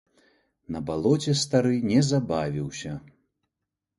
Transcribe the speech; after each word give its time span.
На 0.75 0.79
балоце 0.87 1.33
стары 1.41 1.75
не 1.91 2.01
забавіўся. 2.09 2.91